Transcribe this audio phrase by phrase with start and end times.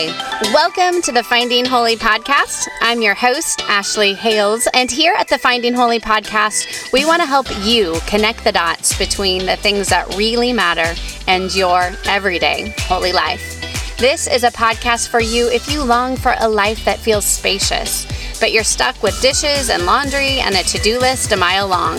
[0.00, 2.68] Hi, welcome to the Finding Holy podcast.
[2.80, 7.26] I'm your host, Ashley Hales, and here at the Finding Holy podcast, we want to
[7.26, 10.94] help you connect the dots between the things that really matter
[11.26, 13.60] and your everyday holy life.
[13.98, 18.06] This is a podcast for you if you long for a life that feels spacious,
[18.38, 21.96] but you're stuck with dishes and laundry and a to do list a mile long.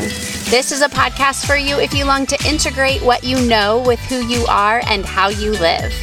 [0.48, 4.00] This is a podcast for you if you long to integrate what you know with
[4.00, 5.94] who you are and how you live.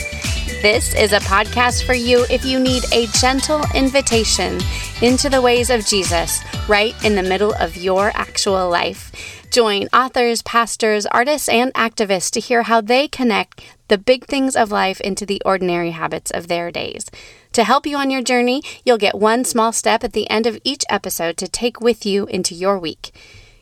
[0.62, 4.58] This is a podcast for you if you need a gentle invitation
[5.02, 9.12] into the ways of Jesus right in the middle of your actual life.
[9.50, 14.72] Join authors, pastors, artists, and activists to hear how they connect the big things of
[14.72, 17.06] life into the ordinary habits of their days.
[17.52, 20.58] To help you on your journey, you'll get one small step at the end of
[20.64, 23.12] each episode to take with you into your week.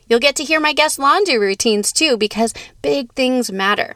[0.07, 3.95] You'll get to hear my guest laundry routines too, because big things matter.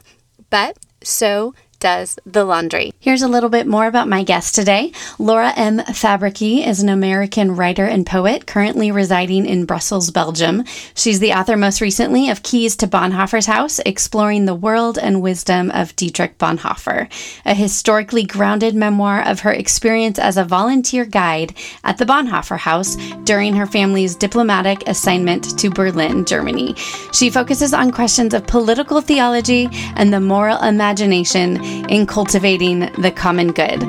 [0.50, 2.92] But so does the laundry.
[3.00, 4.92] Here's a little bit more about my guest today.
[5.18, 5.78] Laura M.
[5.78, 10.64] Fabrycky is an American writer and poet currently residing in Brussels, Belgium.
[10.94, 15.70] She's the author most recently of Keys to Bonhoeffer's House, exploring the world and wisdom
[15.70, 17.08] of Dietrich Bonhoeffer,
[17.44, 22.96] a historically grounded memoir of her experience as a volunteer guide at the Bonhoeffer House
[23.24, 26.74] during her family's diplomatic assignment to Berlin, Germany.
[27.12, 33.52] She focuses on questions of political theology and the moral imagination in cultivating the common
[33.52, 33.82] good.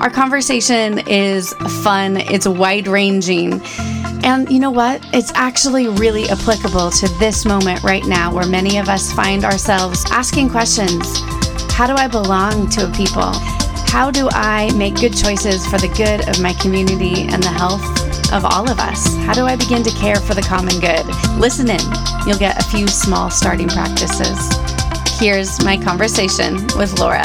[0.00, 3.62] Our conversation is fun, it's wide ranging.
[4.24, 5.00] And you know what?
[5.14, 10.04] It's actually really applicable to this moment right now where many of us find ourselves
[10.10, 11.06] asking questions
[11.72, 13.32] How do I belong to a people?
[13.88, 17.82] How do I make good choices for the good of my community and the health
[18.32, 19.16] of all of us?
[19.24, 21.06] How do I begin to care for the common good?
[21.38, 21.80] Listen in.
[22.26, 24.65] You'll get a few small starting practices.
[25.18, 27.24] Here's my conversation with Laura.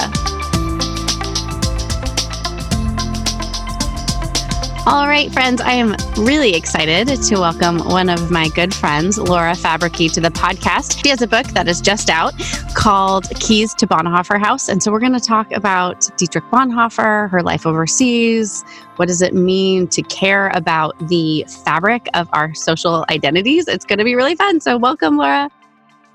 [4.88, 9.52] All right, friends, I am really excited to welcome one of my good friends, Laura
[9.56, 11.03] Fabrycky, to the podcast.
[11.03, 12.34] She has a book that is just out
[12.75, 14.69] called Keys to Bonhoeffer House.
[14.69, 18.63] And so we're going to talk about Dietrich Bonhoeffer, her life overseas.
[18.96, 23.68] What does it mean to care about the fabric of our social identities?
[23.68, 24.62] It's going to be really fun.
[24.62, 25.52] So, welcome, Laura.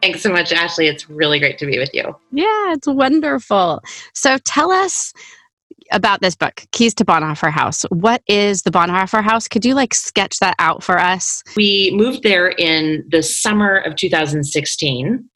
[0.03, 0.89] Thanks so much, Ashley.
[0.89, 2.05] It's really great to be with you.
[2.31, 3.83] Yeah, it's wonderful.
[4.15, 5.13] So, tell us
[5.93, 7.85] about this book, Keys to Bonhoeffer House.
[7.91, 9.49] What is the Bonhoeffer House?
[9.49, 11.43] Could you like sketch that out for us?
[11.57, 15.29] We moved there in the summer of 2016.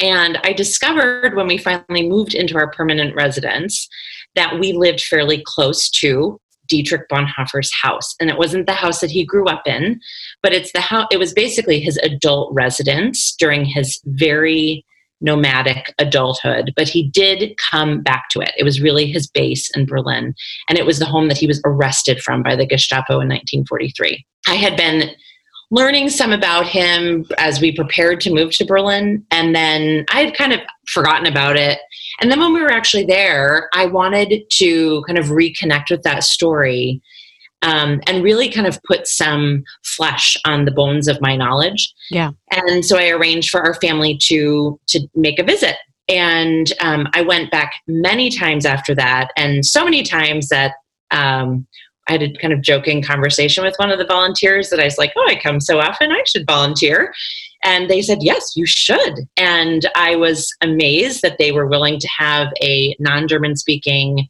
[0.00, 3.88] And I discovered when we finally moved into our permanent residence
[4.34, 8.14] that we lived fairly close to Dietrich Bonhoeffer's house.
[8.18, 10.00] And it wasn't the house that he grew up in,
[10.42, 14.84] but it's the house, it was basically his adult residence during his very
[15.22, 18.52] nomadic adulthood, but he did come back to it.
[18.58, 20.34] It was really his base in Berlin,
[20.68, 24.26] and it was the home that he was arrested from by the Gestapo in 1943.
[24.48, 25.10] I had been
[25.70, 30.34] learning some about him as we prepared to move to Berlin, and then I had
[30.34, 31.78] kind of forgotten about it.
[32.20, 36.24] And then when we were actually there, I wanted to kind of reconnect with that
[36.24, 37.00] story
[37.62, 41.92] um, and really kind of put some flesh on the bones of my knowledge.
[42.10, 42.30] Yeah.
[42.50, 45.76] And so I arranged for our family to to make a visit.
[46.08, 50.72] And um, I went back many times after that, and so many times that
[51.12, 51.66] um,
[52.08, 54.98] I had a kind of joking conversation with one of the volunteers that I was
[54.98, 57.14] like, "Oh, I come so often, I should volunteer."
[57.64, 62.08] And they said, "Yes, you should." And I was amazed that they were willing to
[62.18, 64.28] have a non-German speaking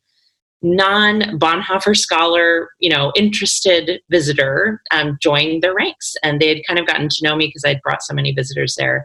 [0.63, 6.79] non Bonhoeffer scholar, you know, interested visitor um, join their ranks, and they had kind
[6.79, 9.05] of gotten to know me because I'd brought so many visitors there,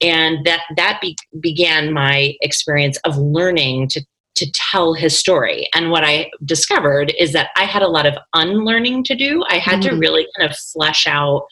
[0.00, 4.04] and that that be- began my experience of learning to
[4.34, 5.68] to tell his story.
[5.74, 9.44] And what I discovered is that I had a lot of unlearning to do.
[9.48, 9.90] I had mm-hmm.
[9.90, 11.46] to really kind of flesh out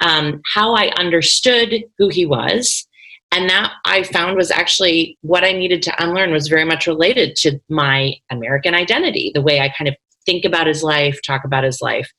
[0.00, 2.86] um, how I understood who he was
[3.32, 7.34] and that i found was actually what i needed to unlearn was very much related
[7.36, 9.94] to my american identity the way i kind of
[10.28, 12.12] think about his life talk about his life.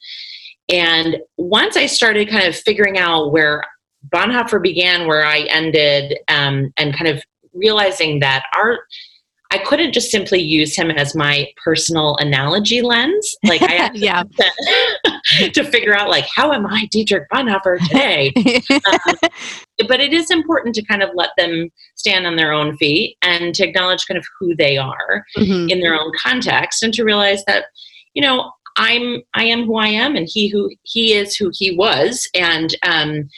[0.67, 3.63] And once i started kind of figuring out where
[4.09, 7.23] bonhoeffer began where i ended um, and kind of
[7.53, 8.79] realizing that our
[9.51, 13.35] I couldn't just simply use him as my personal analogy lens.
[13.43, 14.23] Like I had yeah.
[14.23, 18.31] to, to, figure out like how am I Dietrich Bonhoeffer today?
[18.85, 19.15] um,
[19.87, 23.55] but it is important to kind of let them stand on their own feet and
[23.55, 25.69] to acknowledge kind of who they are mm-hmm.
[25.69, 27.65] in their own context and to realize that
[28.13, 31.75] you know I'm I am who I am and he who he is who he
[31.75, 33.29] was and um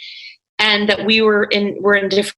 [0.60, 2.36] and that we were in we're in different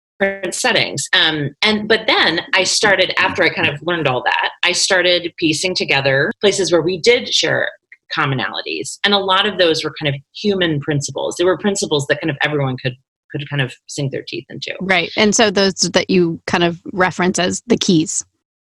[0.51, 1.07] settings.
[1.13, 5.33] Um, and but then i started after i kind of learned all that i started
[5.37, 7.69] piecing together places where we did share
[8.15, 8.99] commonalities.
[9.03, 11.35] And a lot of those were kind of human principles.
[11.37, 12.95] They were principles that kind of everyone could
[13.31, 14.75] could kind of sink their teeth into.
[14.79, 15.11] Right.
[15.17, 18.23] And so those that you kind of reference as the keys.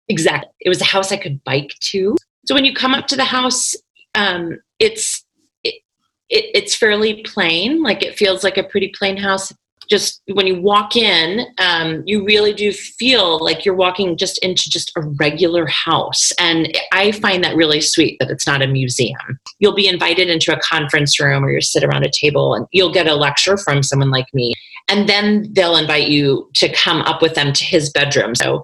[0.08, 0.52] Exactly.
[0.60, 2.16] It was a house i could bike to.
[2.46, 3.74] So when you come up to the house
[4.14, 5.24] um, it's
[5.64, 5.82] it,
[6.28, 7.82] it, it's fairly plain.
[7.82, 9.52] Like it feels like a pretty plain house
[9.88, 14.70] just when you walk in, um, you really do feel like you're walking just into
[14.70, 16.32] just a regular house.
[16.38, 19.40] And I find that really sweet that it's not a museum.
[19.58, 22.92] You'll be invited into a conference room or you sit around a table and you'll
[22.92, 24.52] get a lecture from someone like me.
[24.88, 28.34] And then they'll invite you to come up with them to his bedroom.
[28.34, 28.62] So,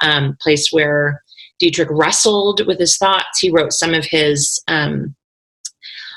[0.00, 1.22] um, place where
[1.58, 3.38] Dietrich wrestled with his thoughts.
[3.40, 5.14] He wrote some of his um,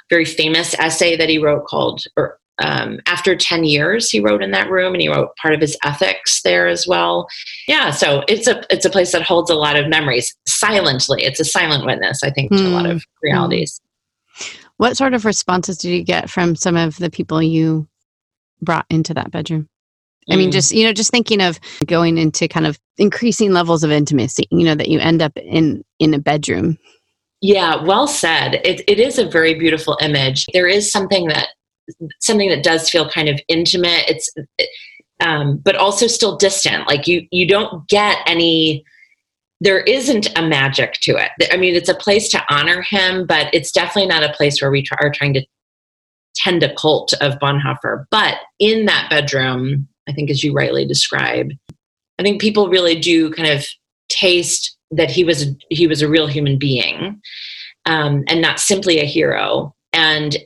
[0.09, 4.51] very famous essay that he wrote called, or um, after 10 years he wrote in
[4.51, 7.27] that room and he wrote part of his ethics there as well
[7.67, 11.39] yeah so it's a it's a place that holds a lot of memories silently it's
[11.39, 12.57] a silent witness i think mm.
[12.57, 13.27] to a lot of hmm.
[13.27, 13.81] realities
[14.77, 17.87] what sort of responses did you get from some of the people you
[18.61, 19.67] brought into that bedroom
[20.31, 20.51] I mean, hmm.
[20.51, 24.47] just you know, just thinking of going into kind of increasing levels of intimacy.
[24.51, 26.77] You know, that you end up in in a bedroom.
[27.41, 28.55] Yeah, well said.
[28.65, 30.45] It, it is a very beautiful image.
[30.53, 31.47] There is something that
[32.19, 34.05] something that does feel kind of intimate.
[34.07, 34.33] It's,
[35.19, 36.87] um, but also still distant.
[36.87, 38.83] Like you, you don't get any.
[39.61, 41.31] There isn't a magic to it.
[41.51, 44.71] I mean, it's a place to honor him, but it's definitely not a place where
[44.71, 45.45] we are trying to
[46.35, 48.05] tend a cult of Bonhoeffer.
[48.09, 51.51] But in that bedroom, I think, as you rightly describe,
[52.19, 53.65] I think people really do kind of
[54.07, 57.21] taste that he was he was a real human being
[57.85, 59.75] um, and not simply a hero.
[59.93, 60.37] And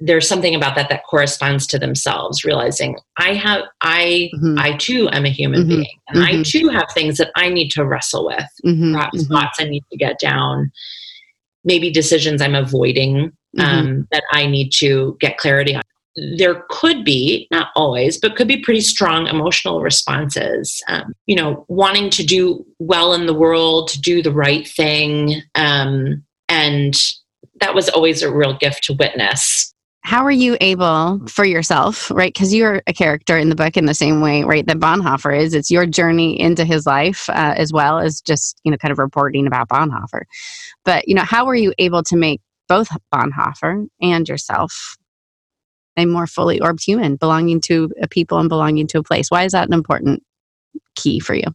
[0.00, 4.58] there's something about that that corresponds to themselves realizing i have i mm-hmm.
[4.58, 5.68] i too am a human mm-hmm.
[5.68, 6.40] being and mm-hmm.
[6.40, 8.94] i too have things that i need to wrestle with mm-hmm.
[8.94, 9.32] perhaps mm-hmm.
[9.32, 10.70] thoughts i need to get down
[11.64, 13.60] maybe decisions i'm avoiding mm-hmm.
[13.60, 15.82] um, that i need to get clarity on
[16.38, 21.64] there could be not always but could be pretty strong emotional responses um, you know
[21.68, 26.94] wanting to do well in the world to do the right thing um, and
[27.60, 29.74] that was always a real gift to witness
[30.06, 32.32] how are you able for yourself, right?
[32.32, 34.64] Because you're a character in the book in the same way, right?
[34.64, 35.52] That Bonhoeffer is.
[35.52, 38.98] It's your journey into his life uh, as well as just, you know, kind of
[38.98, 40.22] reporting about Bonhoeffer.
[40.84, 44.96] But, you know, how were you able to make both Bonhoeffer and yourself
[45.96, 49.28] a more fully orbed human, belonging to a people and belonging to a place?
[49.28, 50.22] Why is that an important
[50.94, 51.48] key for you?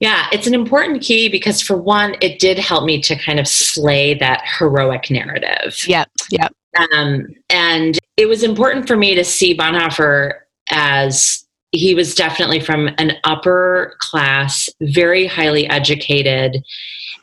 [0.00, 3.48] Yeah, it's an important key because for one, it did help me to kind of
[3.48, 5.82] slay that heroic narrative.
[5.86, 6.52] Yep, yep.
[6.94, 10.34] Um, and it was important for me to see Bonhoeffer
[10.70, 16.62] as he was definitely from an upper class, very highly educated,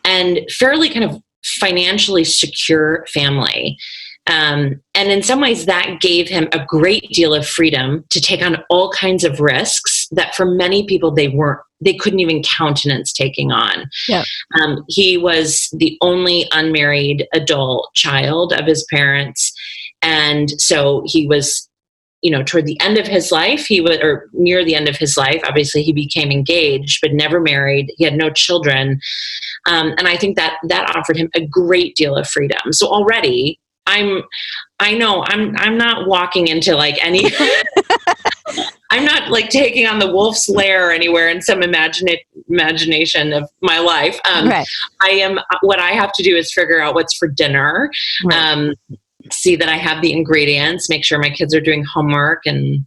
[0.03, 1.21] and fairly kind of
[1.59, 3.77] financially secure family.
[4.27, 8.41] Um, and in some ways, that gave him a great deal of freedom to take
[8.41, 13.11] on all kinds of risks that for many people they weren't, they couldn't even countenance
[13.11, 13.89] taking on.
[14.07, 14.23] Yeah.
[14.59, 19.53] Um, he was the only unmarried adult child of his parents.
[20.01, 21.69] And so he was,
[22.21, 24.95] you know, toward the end of his life, he was, or near the end of
[24.95, 27.91] his life, obviously he became engaged, but never married.
[27.97, 28.99] He had no children.
[29.67, 32.71] Um, and I think that that offered him a great deal of freedom.
[32.71, 34.23] So already I'm
[34.79, 37.29] I know I'm I'm not walking into like any
[38.93, 42.09] I'm not like taking on the wolf's lair anywhere in some imagine
[42.47, 44.19] imagination of my life.
[44.31, 44.67] Um, right.
[45.01, 47.89] I am what I have to do is figure out what's for dinner.
[48.23, 48.37] Right.
[48.37, 48.75] Um,
[49.31, 52.85] see that I have the ingredients, make sure my kids are doing homework and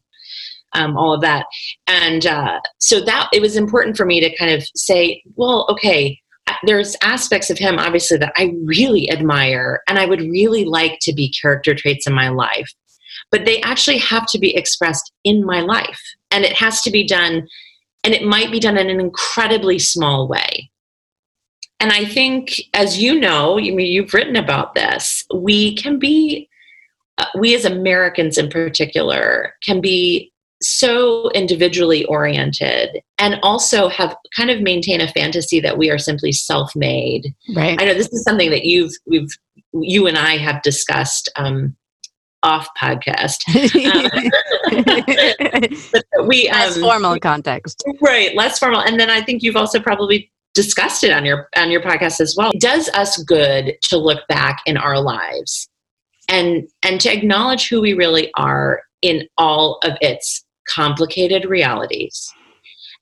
[0.74, 1.46] um, all of that.
[1.88, 6.20] And uh, so that it was important for me to kind of say, well, okay,
[6.64, 11.12] there's aspects of him obviously that I really admire and I would really like to
[11.12, 12.72] be character traits in my life.
[13.30, 16.00] But they actually have to be expressed in my life.
[16.30, 17.46] And it has to be done,
[18.04, 20.70] and it might be done in an incredibly small way.
[21.80, 26.48] And I think, as you know, you mean, you've written about this, we can be,
[27.18, 34.50] uh, we as Americans in particular, can be so individually oriented and also have kind
[34.50, 38.50] of maintain a fantasy that we are simply self-made right i know this is something
[38.50, 39.28] that you've we've
[39.74, 41.76] you and i have discussed um,
[42.42, 43.42] off podcast.
[43.86, 44.10] Um,
[45.92, 47.82] but we um, less formal context.
[48.00, 48.80] Right less formal.
[48.80, 52.34] And then i think you've also probably discussed it on your on your podcast as
[52.36, 52.50] well.
[52.52, 55.68] It does us good to look back in our lives
[56.28, 62.28] and and to acknowledge who we really are in all of its complicated realities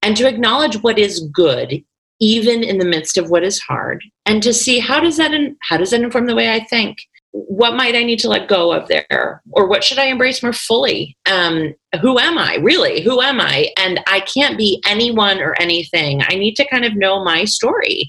[0.03, 1.83] and to acknowledge what is good
[2.21, 5.57] even in the midst of what is hard and to see how does that in,
[5.63, 6.99] how does that inform the way i think
[7.37, 9.43] what might i need to let go of there?
[9.51, 11.17] Or what should i embrace more fully?
[11.31, 13.03] Um, who am i really?
[13.03, 13.73] Who am i?
[13.77, 16.23] And i can't be anyone or anything.
[16.29, 18.09] I need to kind of know my story.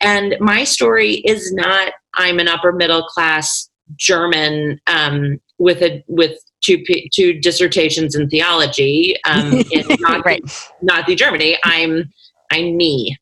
[0.00, 6.38] And my story is not i'm an upper middle class german um, with a with
[6.64, 10.70] two two dissertations in theology um, in Nazi, right.
[10.82, 11.58] Nazi Germany.
[11.64, 12.10] I'm
[12.50, 13.16] I'm me,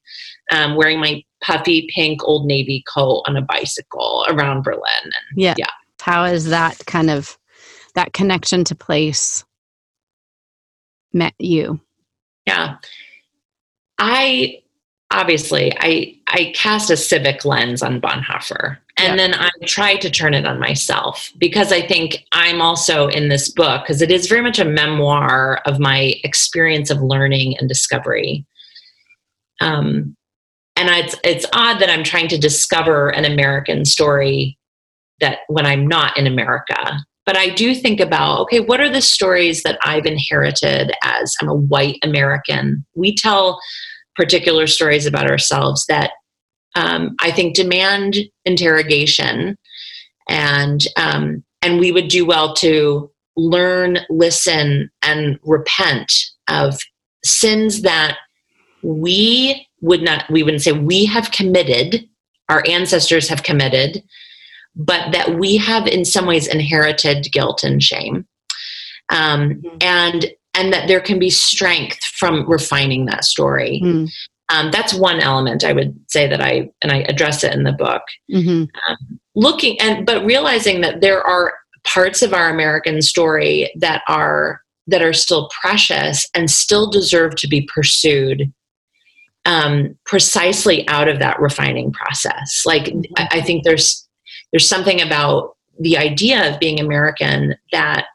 [0.52, 4.82] um, wearing my puffy pink Old Navy coat on a bicycle around Berlin.
[5.04, 5.66] And, yeah, yeah.
[6.00, 7.38] How is that kind of
[7.94, 9.44] that connection to place
[11.12, 11.80] met you?
[12.46, 12.76] Yeah,
[13.98, 14.62] I
[15.10, 20.32] obviously I I cast a civic lens on Bonhoeffer and then I try to turn
[20.32, 24.42] it on myself because I think I'm also in this book because it is very
[24.42, 28.46] much a memoir of my experience of learning and discovery.
[29.60, 30.16] Um,
[30.76, 34.58] and it's it's odd that I'm trying to discover an American story
[35.20, 36.98] that when I'm not in America.
[37.24, 41.48] But I do think about okay, what are the stories that I've inherited as I'm
[41.48, 42.86] a white American?
[42.94, 43.60] We tell
[44.14, 46.12] particular stories about ourselves that
[46.76, 49.56] um, I think, demand interrogation,
[50.28, 56.12] and um, and we would do well to learn, listen, and repent
[56.48, 56.78] of
[57.24, 58.18] sins that
[58.82, 60.28] we would not.
[60.28, 62.08] We wouldn't say we have committed.
[62.48, 64.02] Our ancestors have committed,
[64.74, 68.26] but that we have in some ways inherited guilt and shame,
[69.10, 69.76] um, mm-hmm.
[69.80, 73.80] and and that there can be strength from refining that story.
[73.82, 74.10] Mm.
[74.48, 77.72] Um, that's one element I would say that I and I address it in the
[77.72, 78.02] book.
[78.30, 78.62] Mm-hmm.
[78.62, 84.62] Um, looking and but realizing that there are parts of our American story that are
[84.88, 88.52] that are still precious and still deserve to be pursued
[89.46, 92.62] um, precisely out of that refining process.
[92.66, 93.12] Like mm-hmm.
[93.16, 94.06] I, I think there's
[94.52, 98.06] there's something about the idea of being American that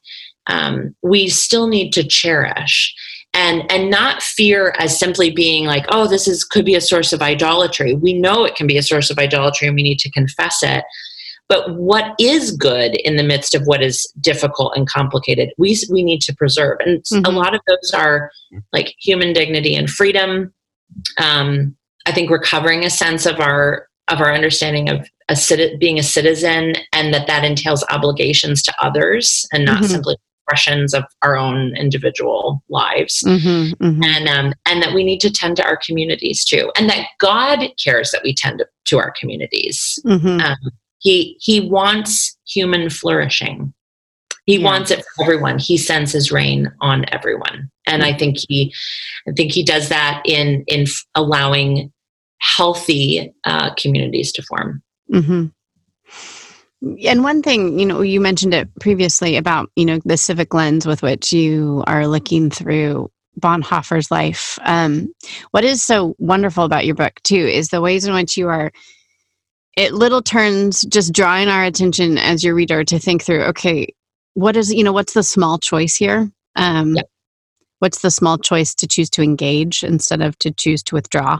[0.48, 2.94] um, we still need to cherish
[3.34, 7.14] and and not fear as simply being like oh this is could be a source
[7.14, 10.12] of idolatry we know it can be a source of idolatry and we need to
[10.12, 10.84] confess it
[11.48, 16.04] but what is good in the midst of what is difficult and complicated we we
[16.04, 17.26] need to preserve and mm-hmm.
[17.26, 18.32] a lot of those are
[18.74, 20.54] like human dignity and freedom
[21.18, 26.04] um, i think recovering a sense of our of our understanding of a being a
[26.04, 29.86] citizen and that that entails obligations to others and not mm-hmm.
[29.86, 30.16] simply
[30.48, 34.04] expressions of our own individual lives mm-hmm, mm-hmm.
[34.04, 37.68] and um, and that we need to tend to our communities too and that god
[37.82, 40.40] cares that we tend to, to our communities mm-hmm.
[40.42, 40.58] um,
[41.00, 43.74] he he wants human flourishing
[44.46, 44.66] he yeah.
[44.66, 48.74] wants it for everyone he sends his rain on everyone and i think he
[49.28, 51.92] i think he does that in in allowing
[52.40, 54.82] healthy uh, communities to form
[55.12, 55.46] mm-hmm.
[57.08, 60.88] And one thing, you know, you mentioned it previously about, you know, the civic lens
[60.88, 64.58] with which you are looking through Bonhoeffer's life.
[64.64, 65.14] Um,
[65.52, 68.72] what is so wonderful about your book, too, is the ways in which you are,
[69.78, 73.94] it little turns just drawing our attention as your reader to think through, okay,
[74.34, 76.32] what is, you know, what's the small choice here?
[76.56, 77.04] Um, yeah.
[77.80, 81.40] What's the small choice to choose to engage instead of to choose to withdraw?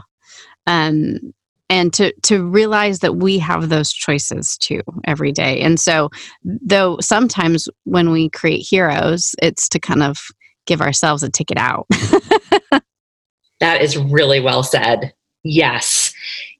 [0.66, 1.32] Um,
[1.72, 6.10] and to to realize that we have those choices too every day and so
[6.44, 10.18] though sometimes when we create heroes it's to kind of
[10.66, 11.86] give ourselves a ticket out
[13.60, 16.12] that is really well said yes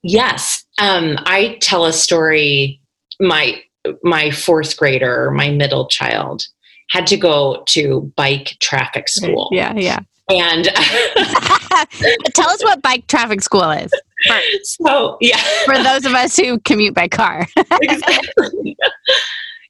[0.03, 2.81] yes um, i tell a story
[3.21, 3.63] my
[4.03, 6.47] my fourth grader my middle child
[6.91, 9.99] had to go to bike traffic school yeah yeah
[10.29, 10.65] and
[12.35, 13.93] tell us what bike traffic school is.
[14.63, 15.41] so, yeah.
[15.65, 17.47] For those of us who commute by car.
[17.83, 18.77] exactly.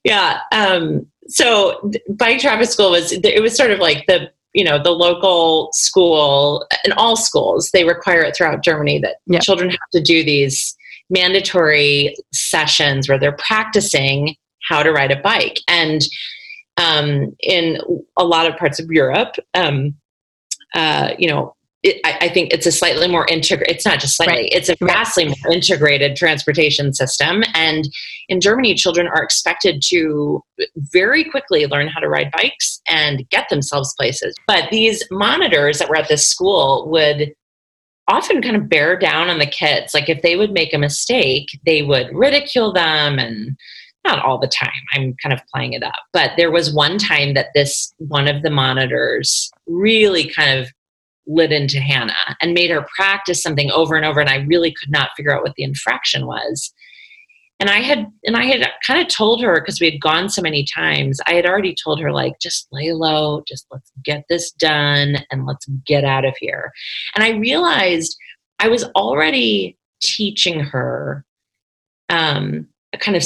[0.05, 0.41] Yeah.
[0.53, 4.91] Um, so, bike traffic school was, it was sort of like the, you know, the
[4.91, 9.43] local school and all schools, they require it throughout Germany that yep.
[9.43, 10.77] children have to do these
[11.13, 14.35] mandatory sessions where they're practicing
[14.69, 15.59] how to ride a bike.
[15.69, 16.03] And
[16.77, 17.79] um, in
[18.17, 19.37] a lot of parts of Europe.
[19.55, 19.95] Um,
[20.75, 23.75] uh, you know, it, I, I, think it's a slightly more integrated.
[23.75, 24.49] It's not just slightly; right.
[24.53, 25.37] it's a vastly right.
[25.43, 27.43] more integrated transportation system.
[27.55, 27.85] And
[28.29, 30.43] in Germany, children are expected to
[30.77, 34.35] very quickly learn how to ride bikes and get themselves places.
[34.47, 37.35] But these monitors that were at this school would
[38.09, 39.95] often kind of bear down on the kids.
[39.95, 43.57] Like if they would make a mistake, they would ridicule them and
[44.05, 44.71] not all the time.
[44.95, 45.95] I'm kind of playing it up.
[46.13, 50.69] But there was one time that this one of the monitors really kind of
[51.27, 54.91] lit into Hannah and made her practice something over and over and I really could
[54.91, 56.73] not figure out what the infraction was.
[57.63, 60.43] And I had and I had kind of told her because we had gone so
[60.43, 64.51] many times, I had already told her like just lay low, just let's get this
[64.51, 66.73] done and let's get out of here.
[67.15, 68.17] And I realized
[68.59, 71.25] I was already teaching her
[72.09, 72.67] um
[72.99, 73.23] kind of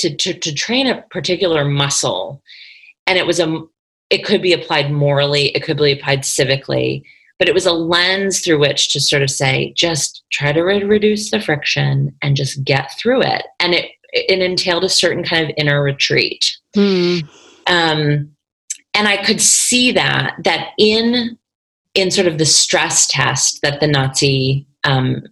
[0.00, 2.42] to, to, to train a particular muscle
[3.06, 3.62] and it was a
[4.10, 7.04] it could be applied morally it could be applied civically
[7.38, 10.84] but it was a lens through which to sort of say just try to re-
[10.84, 13.46] reduce the friction and just get through it.
[13.60, 16.56] And it it entailed a certain kind of inner retreat.
[16.74, 17.28] Mm.
[17.66, 18.36] um,
[18.96, 21.38] and i could see that that in
[21.94, 25.22] in sort of the stress test that the nazi um,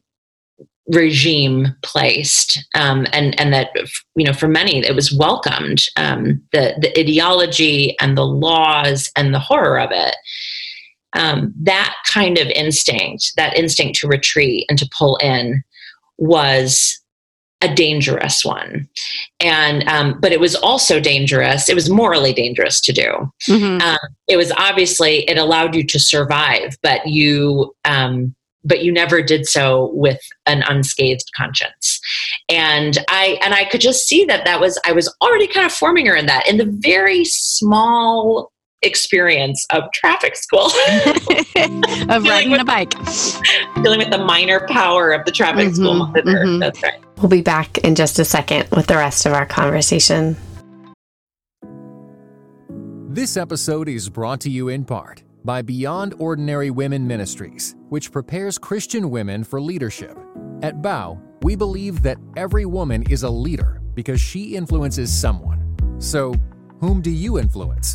[0.88, 3.70] regime placed um, and and that
[4.16, 9.34] you know for many it was welcomed um, the the ideology and the laws and
[9.34, 10.14] the horror of it
[11.14, 15.62] um, that kind of instinct that instinct to retreat and to pull in
[16.18, 17.00] was
[17.62, 18.88] a dangerous one.
[19.40, 23.32] And um, but it was also dangerous it was morally dangerous to do.
[23.48, 23.80] Mm-hmm.
[23.80, 28.34] um, it was obviously it allowed you to survive but you um,
[28.66, 32.00] but you never did so with an unscathed conscience.
[32.48, 35.72] And i and i could just see that that was i was already kind of
[35.72, 38.52] forming her in that in the very small
[38.82, 40.66] experience of traffic school
[42.10, 42.90] of riding with, a bike
[43.82, 46.58] dealing with the minor power of the traffic mm-hmm, school monitor mm-hmm.
[46.58, 50.36] that's right we'll be back in just a second with the rest of our conversation
[53.08, 58.58] this episode is brought to you in part by Beyond Ordinary Women Ministries, which prepares
[58.58, 60.18] Christian women for leadership.
[60.62, 65.76] At Bow, we believe that every woman is a leader because she influences someone.
[66.00, 66.34] So,
[66.80, 67.94] whom do you influence?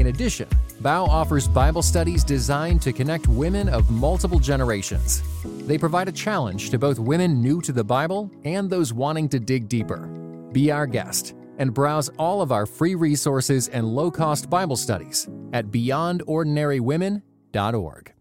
[0.00, 0.48] In addition,
[0.80, 5.22] Bow offers Bible studies designed to connect women of multiple generations.
[5.66, 9.38] They provide a challenge to both women new to the Bible and those wanting to
[9.38, 10.06] dig deeper.
[10.52, 15.28] Be our guest and browse all of our free resources and low cost Bible studies
[15.52, 18.12] at beyondordinarywomen.org.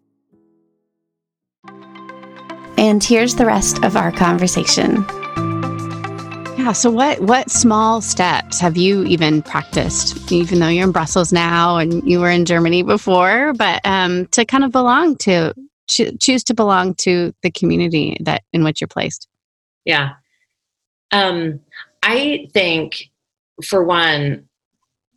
[2.78, 5.06] And here's the rest of our conversation.
[6.60, 11.32] Yeah, so what what small steps have you even practiced, even though you're in Brussels
[11.32, 15.54] now and you were in Germany before, but um, to kind of belong to
[15.88, 19.30] cho- choose to belong to the community that in which you're placed?
[19.86, 20.16] Yeah,
[21.14, 21.62] um,
[22.04, 23.10] I think
[23.64, 24.50] for one,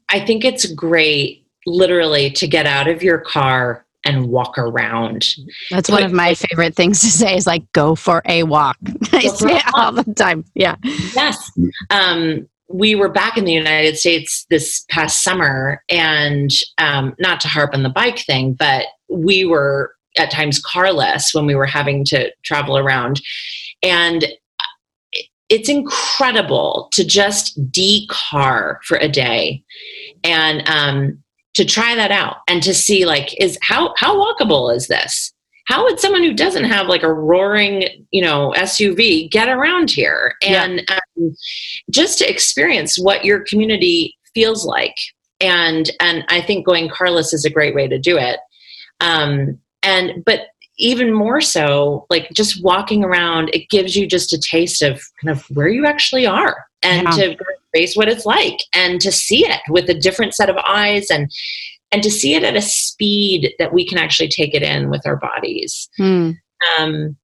[0.08, 5.24] I think it's great literally to get out of your car and walk around.
[5.70, 8.76] That's one of my favorite things to say is like go for a walk.
[9.12, 10.44] I say it all the time.
[10.54, 10.76] Yeah.
[11.14, 11.50] Yes.
[11.90, 17.48] Um, we were back in the United States this past summer, and um, not to
[17.48, 22.04] harp on the bike thing, but we were at times carless when we were having
[22.06, 23.20] to travel around.
[23.82, 24.24] And
[25.48, 29.62] it's incredible to just decar for a day
[30.24, 31.21] and um,
[31.54, 35.32] to try that out and to see like is how how walkable is this
[35.66, 40.34] how would someone who doesn't have like a roaring you know suv get around here
[40.42, 40.98] and yeah.
[41.18, 41.34] um,
[41.90, 44.96] just to experience what your community feels like
[45.40, 48.38] and and i think going carless is a great way to do it
[49.00, 50.46] um, and but
[50.78, 55.36] even more so, like just walking around, it gives you just a taste of kind
[55.36, 57.28] of where you actually are and yeah.
[57.28, 57.36] to
[57.72, 61.30] face what it's like and to see it with a different set of eyes and
[61.92, 65.06] and to see it at a speed that we can actually take it in with
[65.06, 65.90] our bodies.
[65.98, 66.30] Hmm.
[66.78, 67.16] Um,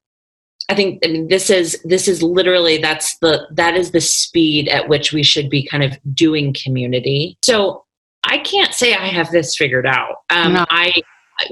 [0.68, 4.68] I think I mean, this is this is literally that's the that is the speed
[4.68, 7.38] at which we should be kind of doing community.
[7.42, 7.84] So
[8.24, 10.16] I can't say I have this figured out.
[10.28, 10.66] Um, no.
[10.68, 10.92] I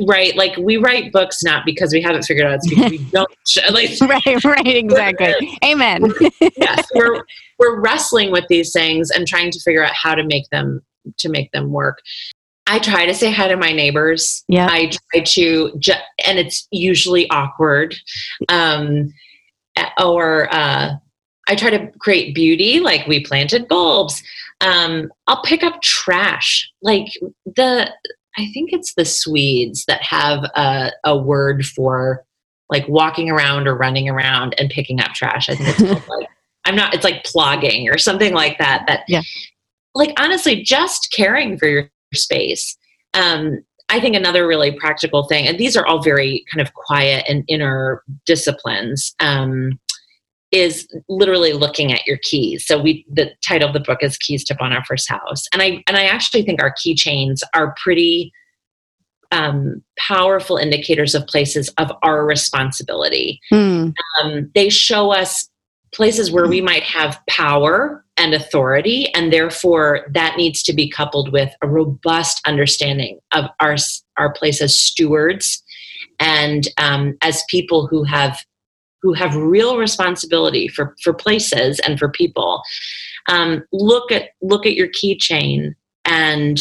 [0.06, 3.30] right like we write books not because we haven't figured out it's because we don't
[3.72, 6.12] like right right exactly amen
[6.56, 7.24] yes we're
[7.58, 10.80] we're wrestling with these things and trying to figure out how to make them
[11.18, 11.98] to make them work
[12.68, 14.44] I try to say hi to my neighbors.
[14.48, 14.66] Yeah.
[14.68, 15.92] I try to, ju-
[16.26, 17.94] and it's usually awkward.
[18.48, 19.14] Um,
[20.02, 20.94] or uh,
[21.48, 24.22] I try to create beauty, like we planted bulbs.
[24.60, 27.06] Um, I'll pick up trash, like
[27.44, 27.90] the.
[28.38, 32.24] I think it's the Swedes that have a, a word for
[32.68, 35.48] like walking around or running around and picking up trash.
[35.48, 36.28] I think it's like
[36.64, 36.94] I'm not.
[36.94, 38.84] It's like plogging or something like that.
[38.86, 39.22] That yeah.
[39.94, 42.76] Like honestly, just caring for your space.
[43.14, 47.24] Um, I think another really practical thing, and these are all very kind of quiet
[47.28, 49.78] and inner disciplines, um,
[50.52, 52.66] is literally looking at your keys.
[52.66, 55.44] So we the title of the book is Keys to Bonhoeffer's House.
[55.52, 58.32] And I and I actually think our keychains are pretty
[59.32, 63.40] um, powerful indicators of places of our responsibility.
[63.50, 63.90] Hmm.
[64.22, 65.48] Um, they show us
[65.92, 71.32] places where we might have power and authority, and therefore that needs to be coupled
[71.32, 73.76] with a robust understanding of our
[74.16, 75.62] our place as stewards
[76.20, 78.38] and um, as people who have
[79.02, 82.62] who have real responsibility for for places and for people.
[83.28, 86.60] Um, look at look at your keychain and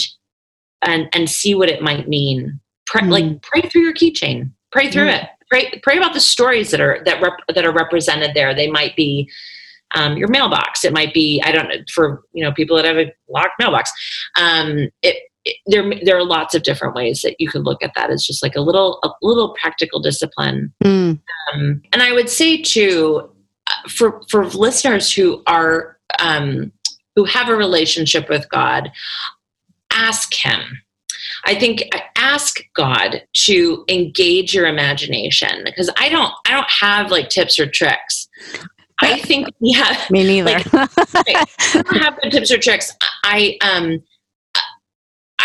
[0.82, 2.60] and and see what it might mean.
[2.88, 3.12] Pray, mm.
[3.12, 4.52] Like pray through your keychain.
[4.71, 5.24] Pray through mm.
[5.24, 5.30] it.
[5.50, 8.54] Pray pray about the stories that are that rep, that are represented there.
[8.54, 9.30] They might be
[9.95, 10.84] um, your mailbox.
[10.84, 13.91] It might be I don't know for you know people that have a locked mailbox.
[14.39, 17.93] Um, it, it, there there are lots of different ways that you could look at
[17.95, 20.73] that as just like a little a little practical discipline.
[20.84, 21.19] Mm.
[21.53, 23.29] Um, and I would say too
[23.67, 26.71] uh, for for listeners who are um,
[27.15, 28.91] who have a relationship with God,
[29.91, 30.62] ask Him.
[31.45, 37.12] I think uh, ask God to engage your imagination because I don't I don't have
[37.12, 38.27] like tips or tricks.
[39.01, 40.60] I think we have me neither.
[41.13, 42.91] Like, I don't have the tips or tricks.
[43.23, 44.03] I um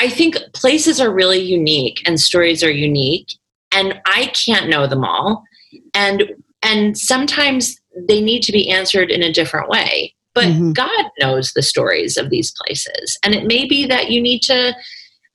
[0.00, 3.34] I think places are really unique and stories are unique
[3.70, 5.44] and I can't know them all.
[5.92, 6.32] And
[6.62, 10.14] and sometimes they need to be answered in a different way.
[10.34, 10.72] But mm-hmm.
[10.72, 13.18] God knows the stories of these places.
[13.24, 14.74] And it may be that you need to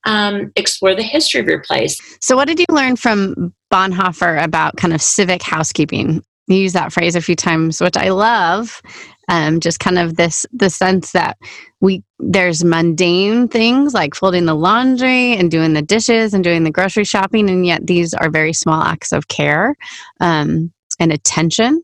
[0.04, 2.00] um, explore the history of your place.
[2.20, 6.24] So, what did you learn from Bonhoeffer about kind of civic housekeeping?
[6.48, 8.82] You use that phrase a few times, which I love.
[9.28, 11.36] Um, just kind of this the sense that
[11.80, 16.70] we there's mundane things like folding the laundry and doing the dishes and doing the
[16.70, 19.74] grocery shopping, and yet these are very small acts of care
[20.20, 21.82] um, and attention.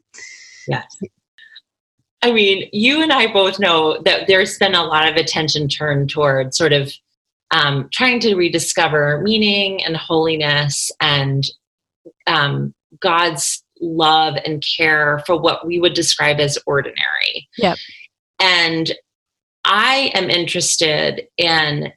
[0.69, 0.97] Yes.
[2.23, 6.11] I mean, you and I both know that there's been a lot of attention turned
[6.11, 6.93] toward sort of
[7.51, 11.45] um, trying to rediscover meaning and holiness and
[12.27, 17.49] um, God's love and care for what we would describe as ordinary.
[17.59, 17.77] Yep.
[18.41, 18.93] And
[19.65, 21.93] I am interested in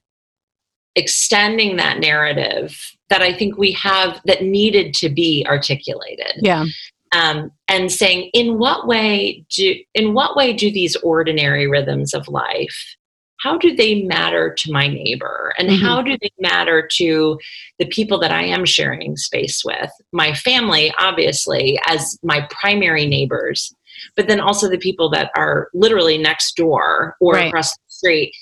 [0.95, 2.77] extending that narrative
[3.09, 6.33] that I think we have that needed to be articulated.
[6.37, 6.65] Yeah.
[7.11, 12.27] Um, and saying in what way do in what way do these ordinary rhythms of
[12.27, 12.95] life
[13.41, 15.85] how do they matter to my neighbor and mm-hmm.
[15.85, 17.37] how do they matter to
[17.79, 19.91] the people that I am sharing space with?
[20.11, 23.73] My family, obviously, as my primary neighbors,
[24.15, 27.47] but then also the people that are literally next door or right.
[27.47, 28.33] across the street.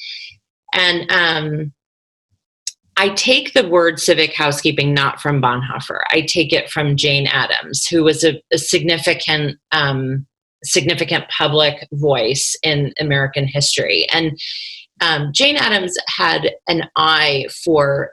[0.73, 1.73] And um,
[2.97, 6.01] I take the word civic housekeeping not from Bonhoeffer.
[6.11, 10.27] I take it from Jane Addams, who was a, a significant um,
[10.63, 14.07] significant public voice in American history.
[14.13, 14.39] And
[15.03, 18.11] um, Jane Addams had an eye for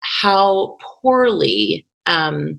[0.00, 2.58] how poorly um,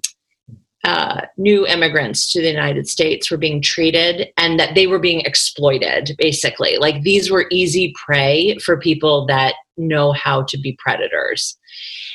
[0.84, 5.22] uh, new immigrants to the United States were being treated and that they were being
[5.22, 6.78] exploited, basically.
[6.78, 11.58] Like these were easy prey for people that know how to be predators.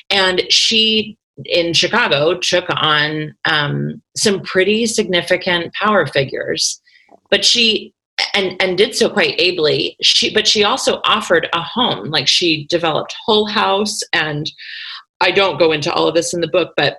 [0.09, 6.81] And she, in Chicago, took on um, some pretty significant power figures.
[7.29, 7.93] But she
[8.35, 9.97] and and did so quite ably.
[10.03, 12.11] She but she also offered a home.
[12.11, 14.51] Like she developed Hull House and
[15.23, 16.99] i don't go into all of this in the book but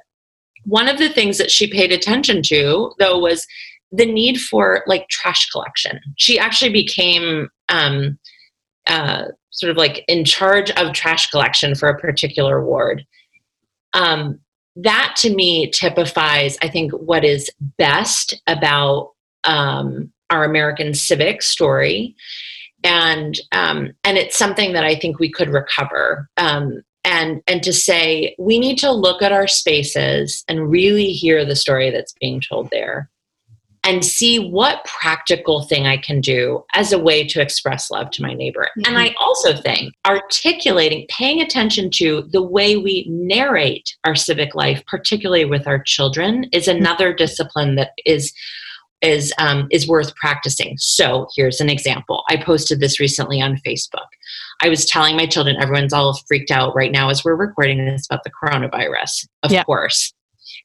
[0.64, 3.46] one of the things that she paid attention to though was
[3.92, 6.00] the need for like trash collection.
[6.18, 8.20] She actually became um,
[8.88, 13.06] uh, sort of like in charge of trash collection for a particular ward.
[13.94, 14.40] Um,
[14.78, 19.12] that to me typifies i think what is best about
[19.44, 22.16] um, our American civic story
[22.84, 26.30] and um, and it's something that I think we could recover.
[26.38, 31.46] Um, and and to say we need to look at our spaces and really hear
[31.46, 33.10] the story that's being told there
[33.84, 38.22] and see what practical thing I can do as a way to express love to
[38.22, 38.68] my neighbor.
[38.78, 38.88] Mm-hmm.
[38.88, 44.84] And I also think articulating, paying attention to the way we narrate our civic life,
[44.88, 48.34] particularly with our children, is another discipline that is
[49.02, 50.76] is um, is worth practicing.
[50.78, 52.24] So here's an example.
[52.30, 54.08] I posted this recently on Facebook.
[54.62, 58.08] I was telling my children, everyone's all freaked out right now as we're recording this
[58.10, 59.64] about the coronavirus, of yeah.
[59.64, 60.14] course,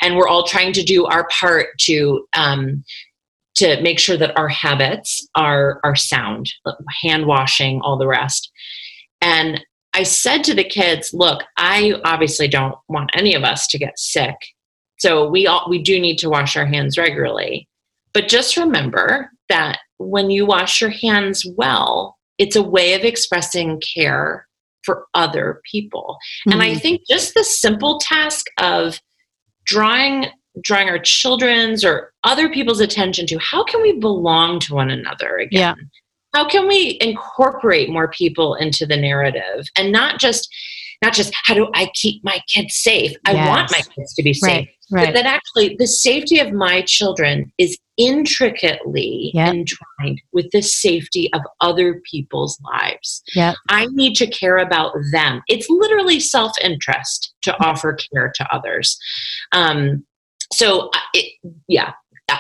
[0.01, 2.85] and we're all trying to do our part to um,
[3.57, 6.53] to make sure that our habits are are sound,
[7.03, 8.51] hand washing, all the rest.
[9.21, 13.79] And I said to the kids, "Look, I obviously don't want any of us to
[13.79, 14.37] get sick,
[14.99, 17.69] so we all we do need to wash our hands regularly."
[18.15, 23.81] But just remember that when you wash your hands well, it's a way of expressing
[23.95, 24.47] care
[24.85, 26.17] for other people.
[26.41, 26.53] Mm-hmm.
[26.53, 26.79] And I mm-hmm.
[26.79, 29.01] think just the simple task of
[29.65, 30.27] drawing
[30.63, 35.39] drawing our children's or other people's attention to how can we belong to one another
[35.39, 35.61] again?
[35.61, 35.75] Yeah.
[36.35, 40.49] How can we incorporate more people into the narrative and not just
[41.03, 43.13] not just how do I keep my kids safe?
[43.13, 43.21] Yes.
[43.25, 44.51] I want my kids to be safe.
[44.51, 44.69] Right.
[44.93, 45.07] Right.
[45.07, 49.55] But that actually the safety of my children is intricately yep.
[49.55, 53.23] entwined with the safety of other people's lives.
[53.35, 53.57] Yep.
[53.69, 55.43] I need to care about them.
[55.49, 58.99] It's literally self interest to offer care to others.
[59.53, 60.05] Um,
[60.53, 61.33] so, it,
[61.69, 61.93] yeah,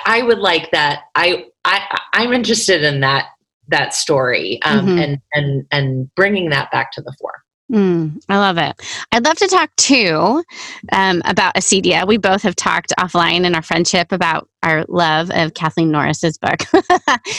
[0.04, 1.04] I would like that.
[1.14, 3.28] I, I I'm interested in that
[3.68, 4.98] that story um, mm-hmm.
[4.98, 7.41] and and and bringing that back to the fore.
[7.72, 8.76] Mm, I love it.
[9.12, 10.42] I'd love to talk too
[10.92, 12.06] um, about Acedia.
[12.06, 16.58] We both have talked offline in our friendship about our love of Kathleen Norris's book,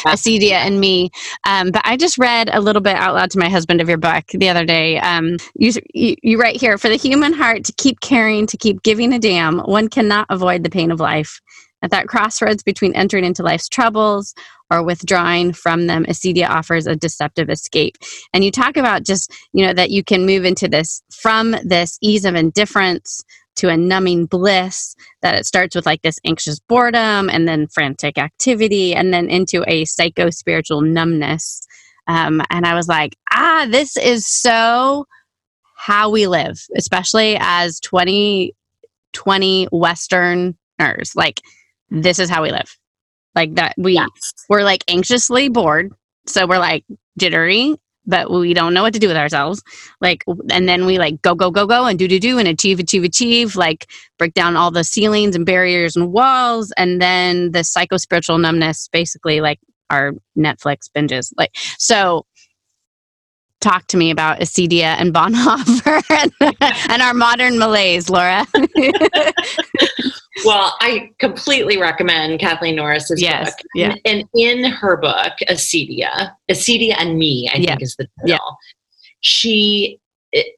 [0.05, 1.11] Acedia and Me.
[1.47, 3.97] Um, but I just read a little bit out loud to my husband of your
[3.97, 4.99] book the other day.
[4.99, 8.83] Um, you, you, you write here for the human heart to keep caring, to keep
[8.83, 11.39] giving a damn, one cannot avoid the pain of life.
[11.83, 14.33] At that crossroads between entering into life's troubles
[14.73, 17.95] or withdrawing from them, acedia offers a deceptive escape.
[18.33, 21.99] And you talk about just, you know, that you can move into this from this
[22.01, 23.23] ease of indifference
[23.57, 28.17] to a numbing bliss, that it starts with like this anxious boredom and then frantic
[28.17, 31.61] activity and then into a psycho spiritual numbness.
[32.07, 35.05] Um, and I was like, ah, this is so
[35.75, 40.55] how we live, especially as 2020 Westerners.
[41.15, 41.41] Like,
[41.91, 42.75] this is how we live.
[43.35, 44.09] Like that we yes.
[44.49, 45.91] we're like anxiously bored.
[46.27, 46.85] So we're like
[47.17, 49.61] jittery, but we don't know what to do with ourselves.
[50.01, 52.79] Like and then we like go, go, go, go and do do do and achieve,
[52.79, 56.71] achieve, achieve, like break down all the ceilings and barriers and walls.
[56.77, 61.31] And then the psycho spiritual numbness basically like our Netflix binges.
[61.37, 62.25] Like so
[63.63, 66.03] talk to me about Acedia and Bonhoeffer
[66.41, 66.55] and,
[66.89, 68.45] and our modern malaise, Laura.
[70.45, 73.59] well, I completely recommend Kathleen Norris's yes, book.
[73.75, 73.95] Yeah.
[74.05, 77.71] And in her book, Acedia, Acedia and Me, I yeah.
[77.71, 78.29] think is the title.
[78.29, 78.37] Yeah.
[79.21, 79.99] She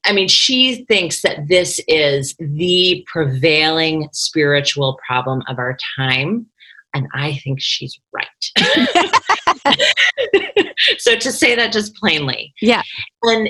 [0.06, 6.48] I mean, she thinks that this is the prevailing spiritual problem of our time.
[6.94, 8.26] And I think she's right.
[10.98, 12.54] so to say that just plainly.
[12.62, 12.84] Yeah.
[13.24, 13.50] And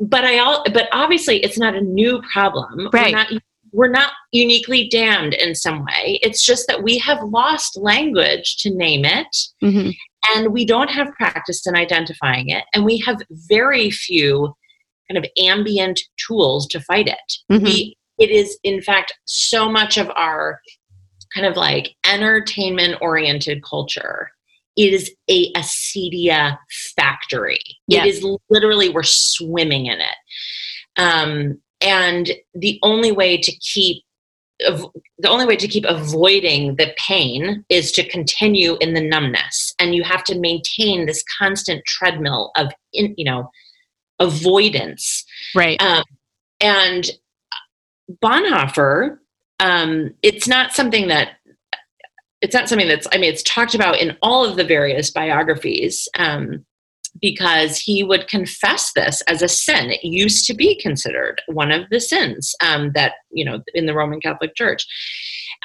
[0.00, 2.90] but I all but obviously it's not a new problem.
[2.92, 3.14] Right.
[3.14, 3.32] We're not
[3.74, 6.18] we're not uniquely damned in some way.
[6.22, 9.36] It's just that we have lost language to name it.
[9.62, 9.90] Mm-hmm.
[10.34, 12.64] And we don't have practice in identifying it.
[12.72, 14.54] And we have very few
[15.10, 17.52] kind of ambient tools to fight it.
[17.52, 17.64] Mm-hmm.
[17.64, 20.60] We, it is, in fact, so much of our
[21.34, 24.30] kind of like entertainment oriented culture
[24.76, 26.58] it is a acedia
[26.96, 27.60] factory.
[27.88, 30.16] It is literally we're swimming in it.
[30.96, 34.02] Um, and the only way to keep
[34.60, 39.74] the only way to keep avoiding the pain is to continue in the numbness.
[39.80, 43.50] And you have to maintain this constant treadmill of in, you know
[44.20, 45.24] avoidance.
[45.54, 45.80] Right.
[45.82, 46.04] Um,
[46.60, 47.10] and
[48.22, 49.18] bonhoeffer
[49.60, 51.36] um, it's not something that
[52.40, 56.08] it's not something that's i mean it's talked about in all of the various biographies.
[56.18, 56.64] Um,
[57.20, 61.88] because he would confess this as a sin it used to be considered one of
[61.90, 64.86] the sins um, that you know in the roman catholic church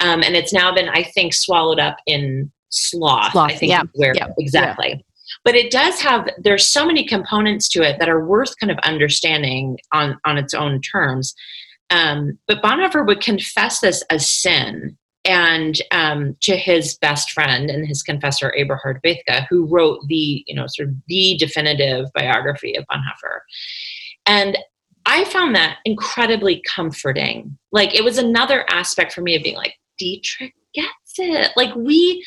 [0.00, 3.82] um, and it's now been i think swallowed up in sloth, sloth i think yeah.
[3.94, 4.28] where yeah.
[4.38, 5.36] exactly yeah.
[5.44, 8.78] but it does have there's so many components to it that are worth kind of
[8.84, 11.34] understanding on on its own terms
[11.92, 14.96] um, but bonhoeffer would confess this as sin
[15.30, 20.54] and um, to his best friend and his confessor Eberhard Bethge, who wrote the you
[20.54, 23.40] know sort of the definitive biography of Bonhoeffer.
[24.26, 24.58] And
[25.06, 27.56] I found that incredibly comforting.
[27.72, 31.52] Like it was another aspect for me of being like, Dietrich gets it.
[31.56, 32.24] Like we,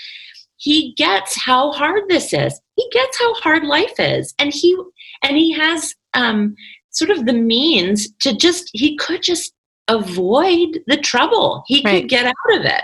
[0.58, 2.60] he gets how hard this is.
[2.76, 4.78] He gets how hard life is, and he
[5.24, 6.56] and he has um,
[6.90, 8.70] sort of the means to just.
[8.74, 9.53] He could just
[9.88, 11.64] avoid the trouble.
[11.68, 12.02] He right.
[12.02, 12.84] could get out of it.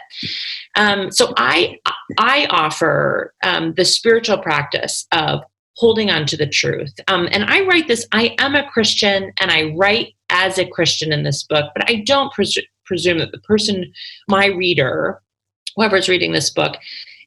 [0.76, 1.78] Um, so I
[2.18, 5.42] I offer um, the spiritual practice of
[5.76, 6.94] holding on to the truth.
[7.08, 8.06] Um, and I write this.
[8.12, 12.04] I am a Christian, and I write as a Christian in this book, but I
[12.06, 13.92] don't pres- presume that the person,
[14.28, 15.22] my reader,
[15.76, 16.76] whoever's reading this book,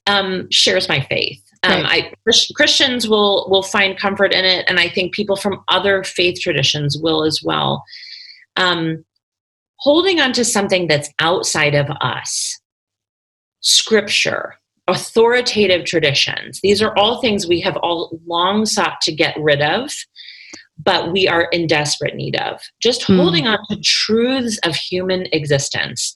[0.07, 1.43] um, shares my faith.
[1.65, 1.85] Um.
[1.87, 2.13] I
[2.57, 6.99] Christians will will find comfort in it, and I think people from other faith traditions
[6.99, 7.85] will as well.
[8.57, 9.05] Um,
[9.83, 12.61] holding on to something that's outside of us,
[13.61, 14.55] scripture,
[14.87, 16.61] authoritative traditions.
[16.63, 19.93] These are all things we have all long sought to get rid of,
[20.79, 22.61] but we are in desperate need of.
[22.81, 23.17] Just hmm.
[23.17, 26.15] holding on to truths of human existence.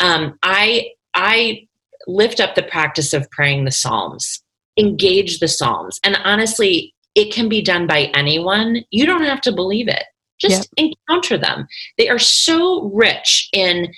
[0.00, 1.68] Um, I I
[2.08, 4.42] lift up the practice of praying the Psalms,
[4.76, 8.84] engage the Psalms, and honestly, it can be done by anyone.
[8.90, 10.04] You don't have to believe it.
[10.40, 10.92] Just yep.
[11.08, 11.66] encounter them.
[11.98, 13.92] They are so rich in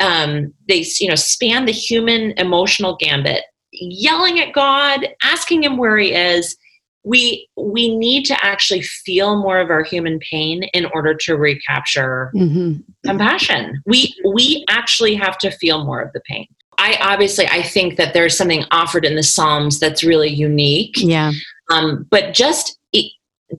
[0.00, 5.98] um, they you know span the human emotional gambit yelling at god asking him where
[5.98, 6.56] he is
[7.04, 12.30] we we need to actually feel more of our human pain in order to recapture
[12.34, 12.80] mm-hmm.
[13.04, 16.46] compassion we we actually have to feel more of the pain
[16.78, 21.32] i obviously i think that there's something offered in the psalms that's really unique yeah
[21.68, 22.78] um, but just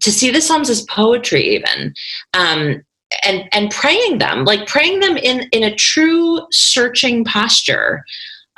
[0.01, 1.93] to see the psalms as poetry even
[2.33, 2.83] um,
[3.23, 8.03] and and praying them like praying them in in a true searching posture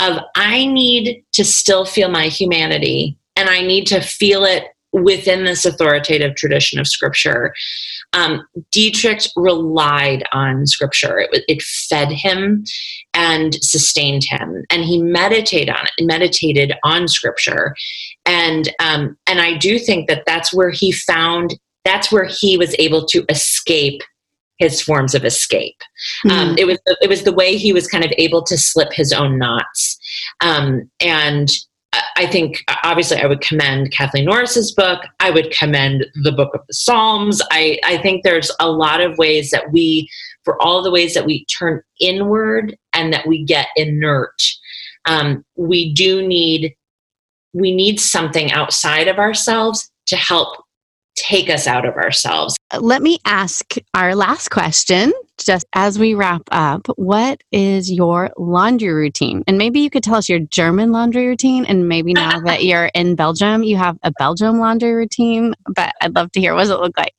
[0.01, 5.43] of i need to still feel my humanity and i need to feel it within
[5.43, 7.53] this authoritative tradition of scripture.
[8.13, 11.19] Um, dietrich relied on scripture.
[11.19, 12.63] It, it fed him
[13.13, 17.75] and sustained him and he meditated on it meditated on scripture
[18.29, 22.75] and um, and i do think that that's where he found that's where he was
[22.79, 24.01] able to escape
[24.59, 25.77] his forms of escape.
[26.25, 26.29] Mm-hmm.
[26.29, 29.13] Um, it was it was the way he was kind of able to slip his
[29.13, 29.97] own knots,
[30.41, 31.49] um, and
[32.15, 35.01] I think obviously I would commend Kathleen Norris's book.
[35.19, 37.41] I would commend the Book of the Psalms.
[37.51, 40.07] I, I think there's a lot of ways that we,
[40.45, 44.39] for all the ways that we turn inward and that we get inert,
[45.05, 46.75] um, we do need
[47.53, 50.63] we need something outside of ourselves to help
[51.15, 52.55] take us out of ourselves.
[52.79, 56.87] Let me ask our last question just as we wrap up.
[56.95, 59.43] What is your laundry routine?
[59.47, 61.65] And maybe you could tell us your German laundry routine.
[61.65, 65.53] And maybe now that you're in Belgium, you have a Belgium laundry routine.
[65.75, 67.13] But I'd love to hear what does it look like?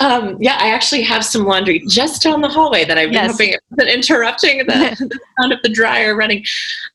[0.00, 3.32] Um, yeah, I actually have some laundry just down the hallway that I've been yes.
[3.32, 4.64] hoping been interrupting the,
[4.98, 6.44] the, sound of the dryer running.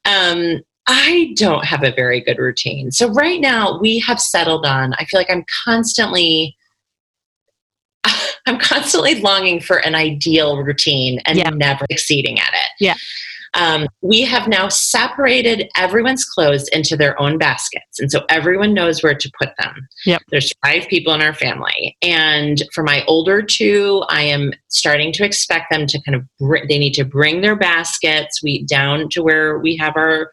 [0.06, 2.92] Um, I don't have a very good routine.
[2.92, 6.58] So right now we have settled on, I feel like I'm constantly
[8.46, 11.50] I'm constantly longing for an ideal routine and yeah.
[11.50, 12.72] never succeeding at it.
[12.80, 12.96] Yeah.
[13.56, 18.00] Um, we have now separated everyone's clothes into their own baskets.
[18.00, 19.88] And so everyone knows where to put them.
[20.06, 20.22] Yep.
[20.32, 21.96] There's five people in our family.
[22.02, 26.66] And for my older two, I am starting to expect them to kind of, br-
[26.68, 30.32] they need to bring their baskets we down to where we have our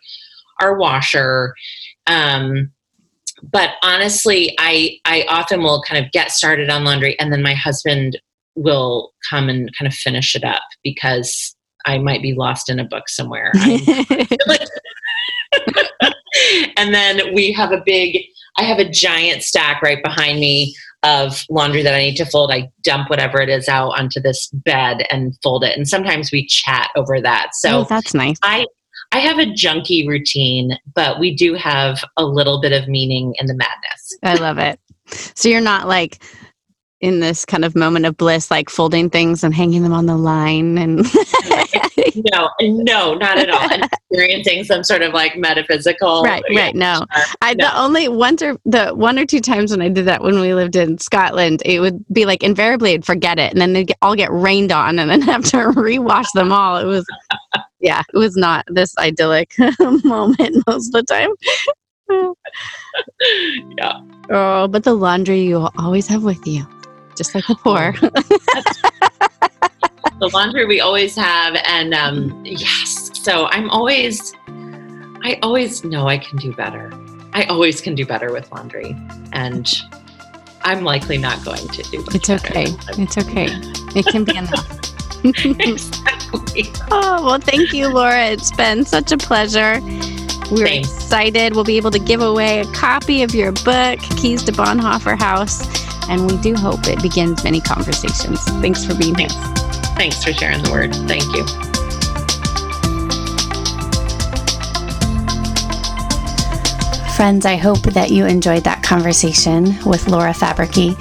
[0.61, 1.55] our washer.
[2.07, 2.73] Um,
[3.42, 7.55] but honestly, I I often will kind of get started on laundry, and then my
[7.55, 8.20] husband
[8.55, 12.85] will come and kind of finish it up because I might be lost in a
[12.85, 13.53] book somewhere.
[16.77, 18.25] and then we have a big,
[18.57, 22.51] I have a giant stack right behind me of laundry that I need to fold.
[22.53, 25.77] I dump whatever it is out onto this bed and fold it.
[25.77, 27.51] And sometimes we chat over that.
[27.55, 28.37] So oh, that's nice.
[28.42, 28.66] I
[29.12, 33.46] I have a junky routine, but we do have a little bit of meaning in
[33.46, 34.16] the madness.
[34.23, 34.79] I love it.
[35.35, 36.23] So you're not like
[37.01, 40.16] in this kind of moment of bliss, like folding things and hanging them on the
[40.16, 40.99] line and
[42.33, 43.88] no, no, not at all.
[44.11, 46.23] Experiencing some sort of like metaphysical.
[46.23, 46.75] Right, right.
[46.75, 47.06] No,
[47.40, 47.67] I no.
[47.67, 50.54] the only one or the one or two times when I did that when we
[50.54, 54.15] lived in Scotland, it would be like invariably I'd forget it, and then they'd all
[54.15, 56.77] get rained on, and then have to rewash them all.
[56.77, 57.06] It was
[57.81, 59.54] yeah, it was not this idyllic
[60.04, 61.31] moment most of the time.
[63.78, 64.00] yeah.
[64.31, 66.66] Oh, but the laundry you will always have with you,
[67.16, 67.92] just like poor.
[70.20, 74.35] the laundry we always have, and um, yes, So I'm always,
[75.22, 76.90] I always know I can do better.
[77.33, 78.96] I always can do better with laundry.
[79.33, 79.72] And
[80.62, 82.66] I'm likely not going to do It's okay.
[82.98, 83.48] It's okay.
[83.94, 85.00] It can be enough.
[85.25, 86.73] exactly.
[86.90, 88.27] Oh, well, thank you, Laura.
[88.27, 89.81] It's been such a pleasure.
[90.50, 90.81] We're Same.
[90.81, 91.54] excited.
[91.54, 95.60] We'll be able to give away a copy of your book, Keys to Bonhoeffer House.
[96.08, 98.42] And we do hope it begins many conversations.
[98.60, 99.29] Thanks for being here.
[99.96, 100.94] Thanks for sharing the word.
[101.06, 101.44] Thank you.
[107.14, 110.96] Friends, I hope that you enjoyed that conversation with Laura Fabrycky.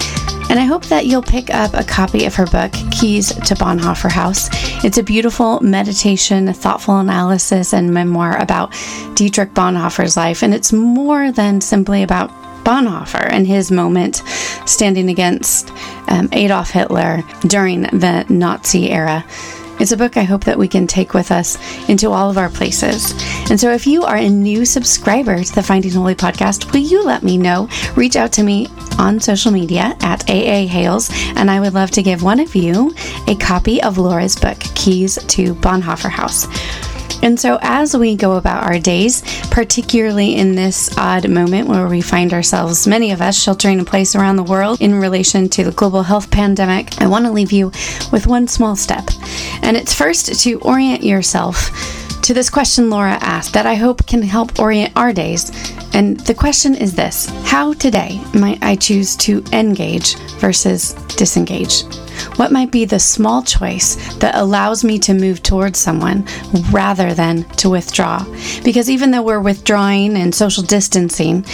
[0.50, 4.12] And I hope that you'll pick up a copy of her book, Keys to Bonhoeffer
[4.12, 4.50] House.
[4.84, 8.72] It's a beautiful meditation, thoughtful analysis, and memoir about
[9.14, 10.42] Dietrich Bonhoeffer's life.
[10.42, 12.32] And it's more than simply about
[12.64, 14.24] Bonhoeffer and his moment
[14.66, 15.72] standing against
[16.08, 19.24] um, Adolf Hitler during the Nazi era.
[19.80, 21.58] It's a book I hope that we can take with us
[21.88, 23.14] into all of our places.
[23.50, 27.04] And so, if you are a new subscriber to the Finding Holy podcast, will you
[27.04, 27.70] let me know?
[27.96, 28.68] Reach out to me
[28.98, 32.94] on social media at AA Hales, and I would love to give one of you
[33.28, 36.46] a copy of Laura's book, Keys to Bonhoeffer House.
[37.22, 42.02] And so, as we go about our days, particularly in this odd moment where we
[42.02, 45.72] find ourselves, many of us, sheltering in place around the world in relation to the
[45.72, 47.68] global health pandemic, I want to leave you
[48.12, 49.10] with one small step.
[49.62, 51.70] And it's first to orient yourself
[52.30, 55.50] to this question Laura asked that I hope can help orient our days.
[55.96, 61.84] And the question is this How today might I choose to engage versus disengage?
[62.36, 66.26] What might be the small choice that allows me to move towards someone
[66.72, 68.26] rather than to withdraw?
[68.64, 71.46] Because even though we're withdrawing and social distancing,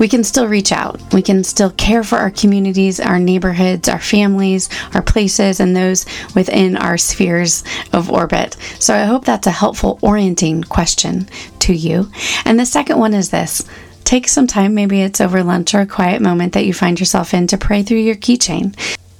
[0.00, 0.98] we can still reach out.
[1.12, 6.06] We can still care for our communities, our neighborhoods, our families, our places, and those
[6.34, 7.62] within our spheres
[7.92, 8.56] of orbit.
[8.78, 11.28] So I hope that's a helpful orienting question
[11.60, 12.10] to you.
[12.46, 13.62] And the second one is this
[14.04, 17.32] take some time, maybe it's over lunch or a quiet moment that you find yourself
[17.34, 18.74] in, to pray through your keychain.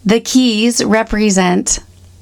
[0.05, 1.79] The keys represent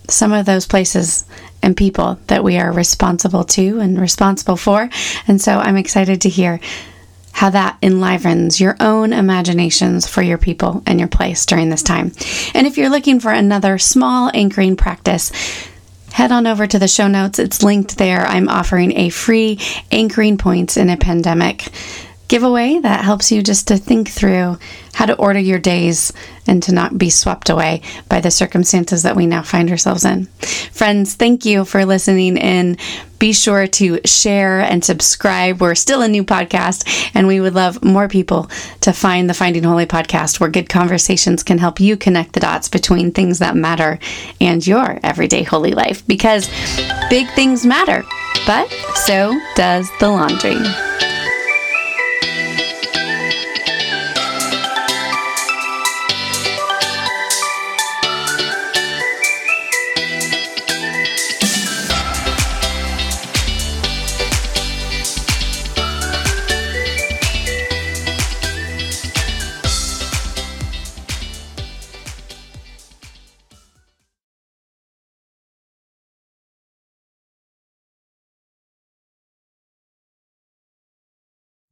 [0.09, 1.25] some of those places
[1.63, 4.89] and people that we are responsible to and responsible for.
[5.27, 6.61] And so I'm excited to hear
[7.33, 12.13] how that enlivens your own imaginations for your people and your place during this time.
[12.53, 15.31] And if you're looking for another small anchoring practice,
[16.13, 17.39] head on over to the show notes.
[17.39, 18.27] It's linked there.
[18.27, 19.61] I'm offering a free
[19.93, 21.69] anchoring points in a pandemic
[22.29, 24.59] giveaway that helps you just to think through
[24.93, 26.13] how to order your days
[26.47, 30.27] and to not be swept away by the circumstances that we now find ourselves in.
[30.73, 32.77] Friends, thank you for listening in.
[33.19, 35.61] Be sure to share and subscribe.
[35.61, 38.51] We're still a new podcast, and we would love more people
[38.83, 42.69] to find the Finding Holy podcast where good conversations can help you connect the dots
[42.69, 43.99] between things that matter
[44.41, 46.49] and your everyday holy life because
[47.11, 48.05] big things matter,
[48.47, 50.59] but so does the laundry.